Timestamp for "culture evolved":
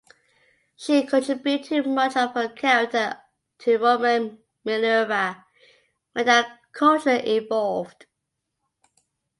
6.73-8.07